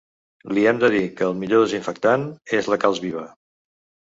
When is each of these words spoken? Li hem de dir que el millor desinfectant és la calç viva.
Li 0.57 0.61
hem 0.71 0.79
de 0.83 0.87
dir 0.95 1.01
que 1.19 1.27
el 1.27 1.35
millor 1.41 1.61
desinfectant 1.65 2.25
és 2.61 2.71
la 2.75 2.81
calç 2.87 3.05
viva. 3.05 3.29